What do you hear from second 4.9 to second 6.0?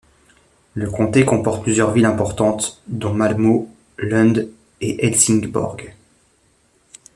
Helsingborg.